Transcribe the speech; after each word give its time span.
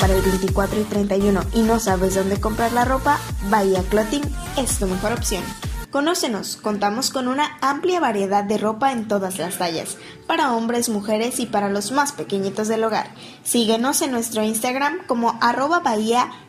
para 0.00 0.14
el 0.14 0.22
24 0.22 0.80
y 0.80 0.84
31 0.84 1.40
y 1.54 1.62
no 1.62 1.78
sabes 1.78 2.16
dónde 2.16 2.40
comprar 2.40 2.72
la 2.72 2.84
ropa, 2.84 3.20
Bahía 3.48 3.80
Clothing 3.88 4.22
es 4.56 4.78
tu 4.80 4.86
mejor 4.88 5.12
opción. 5.12 5.44
Conócenos, 5.90 6.56
contamos 6.56 7.10
con 7.10 7.28
una 7.28 7.56
amplia 7.60 8.00
variedad 8.00 8.42
de 8.42 8.58
ropa 8.58 8.90
en 8.90 9.06
todas 9.06 9.38
las 9.38 9.56
tallas, 9.56 9.96
para 10.26 10.52
hombres, 10.52 10.88
mujeres 10.88 11.38
y 11.38 11.46
para 11.46 11.70
los 11.70 11.92
más 11.92 12.10
pequeñitos 12.10 12.66
del 12.66 12.82
hogar. 12.82 13.08
Síguenos 13.44 14.02
en 14.02 14.10
nuestro 14.10 14.42
Instagram 14.42 14.98
como 15.06 15.38
arroba 15.40 15.80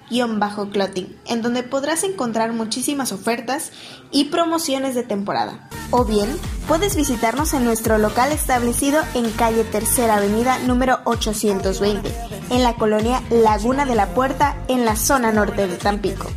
bahía-clothing, 0.10 1.16
en 1.26 1.42
donde 1.42 1.64
podrás 1.64 2.04
encontrar 2.04 2.54
muchísimas 2.54 3.12
ofertas 3.12 3.72
y 4.12 4.26
promociones 4.26 4.96
de 4.96 5.04
temporada. 5.04 5.70
O 5.92 6.06
bien, 6.06 6.30
puedes 6.68 6.96
visitarnos 6.96 7.54
en 7.54 7.66
nuestro 7.66 7.98
local 7.98 8.32
establecido 8.32 9.02
en 9.14 9.30
calle 9.32 9.64
Tercera 9.64 10.18
Avenida 10.18 10.60
número 10.60 11.00
820, 11.06 12.12
en 12.52 12.64
la 12.64 12.76
colonia 12.76 13.22
Laguna 13.30 13.86
de 13.86 13.96
la 13.96 14.14
Puerta, 14.14 14.58
en 14.68 14.86
la 14.86 14.96
zona 14.96 15.32
norte 15.32 15.68
de 15.68 15.78
Tampico. 15.78 16.30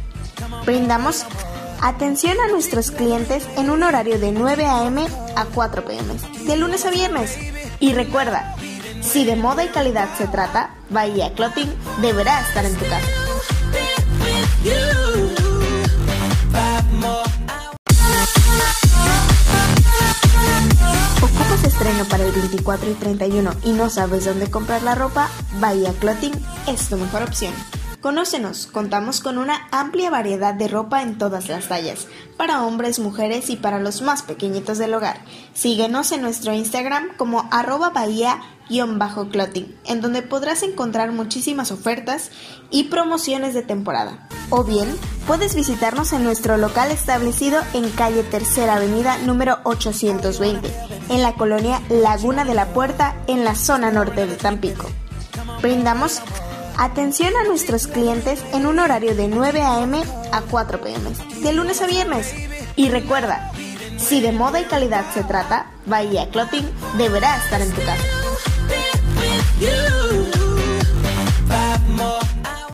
Brindamos 0.64 1.27
Atención 1.82 2.36
a 2.38 2.46
nuestros 2.46 2.92
clientes 2.92 3.44
en 3.56 3.68
un 3.68 3.82
horario 3.82 4.20
de 4.20 4.30
9 4.30 4.66
a.m. 4.66 5.04
a 5.34 5.44
4 5.46 5.84
p.m. 5.84 6.14
de 6.46 6.56
lunes 6.56 6.86
a 6.86 6.92
viernes. 6.92 7.36
Y 7.80 7.92
recuerda, 7.92 8.54
si 9.00 9.24
de 9.24 9.34
moda 9.34 9.64
y 9.64 9.68
calidad 9.68 10.08
se 10.16 10.28
trata, 10.28 10.77
Bahía 10.91 11.34
Clothing 11.34 11.74
deberá 12.00 12.41
estar 12.41 12.64
en 12.64 12.77
tu 12.77 12.84
casa. 12.84 13.21
Estreno 21.82 22.09
para 22.09 22.24
el 22.24 22.30
24 22.30 22.91
y 22.91 22.95
31 22.95 23.50
y 23.64 23.72
no 23.72 23.91
sabes 23.91 24.24
dónde 24.24 24.48
comprar 24.48 24.84
la 24.84 24.95
ropa? 24.95 25.28
Bahía 25.59 25.92
Clothing 25.98 26.32
es 26.68 26.88
tu 26.88 26.97
mejor 26.97 27.25
opción. 27.25 27.52
Conócenos, 28.00 28.69
contamos 28.70 29.20
con 29.20 29.36
una 29.36 29.66
amplia 29.72 30.08
variedad 30.08 30.55
de 30.55 30.69
ropa 30.69 31.03
en 31.03 31.19
todas 31.19 31.48
las 31.48 31.66
tallas, 31.66 32.06
para 32.36 32.62
hombres, 32.62 33.00
mujeres 33.00 33.50
y 33.50 33.56
para 33.56 33.80
los 33.80 34.00
más 34.00 34.22
pequeñitos 34.22 34.78
del 34.78 34.94
hogar. 34.94 35.25
Síguenos 35.55 36.12
en 36.12 36.22
nuestro 36.22 36.53
Instagram 36.53 37.16
como 37.16 37.48
arroba 37.50 37.91
bahía-clothing, 37.91 39.77
en 39.84 40.00
donde 40.00 40.22
podrás 40.22 40.62
encontrar 40.62 41.10
muchísimas 41.10 41.72
ofertas 41.72 42.30
y 42.70 42.84
promociones 42.84 43.55
de 43.55 43.62
temporada. 43.62 44.28
O 44.55 44.64
bien, 44.64 44.95
puedes 45.27 45.55
visitarnos 45.55 46.12
en 46.12 46.25
nuestro 46.25 46.58
local 46.58 46.91
establecido 46.91 47.62
en 47.72 47.89
calle 47.89 48.22
Tercera 48.22 48.77
Avenida 48.77 49.17
número 49.17 49.59
820, 49.64 50.70
en 51.09 51.22
la 51.22 51.33
colonia 51.33 51.81
Laguna 51.89 52.44
de 52.44 52.53
la 52.53 52.67
Puerta, 52.67 53.17
en 53.28 53.44
la 53.44 53.55
zona 53.55 53.91
norte 53.91 54.27
de 54.27 54.36
Tampico. 54.36 54.91
Brindamos 55.62 56.20
Atención 56.77 57.33
a 57.34 57.44
nuestros 57.44 57.86
clientes 57.86 58.44
en 58.53 58.67
un 58.67 58.78
horario 58.78 59.14
de 59.14 59.27
9 59.27 59.62
a.m. 59.62 60.03
a 60.33 60.42
4 60.42 60.81
p.m. 60.83 61.11
de 61.42 61.53
lunes 61.55 61.81
a 61.81 61.87
viernes. 61.87 62.34
Y 62.77 62.91
recuerda, 62.91 63.53
si 63.97 64.20
de 64.20 64.33
moda 64.33 64.61
y 64.61 64.64
calidad 64.64 65.05
se 65.14 65.25
trata, 65.25 65.70
Bahía 65.87 66.28
Clothing 66.28 66.69
deberá 66.98 67.39
estar 67.39 67.62
en 67.62 67.72
tu 67.72 67.81
casa. 67.81 68.05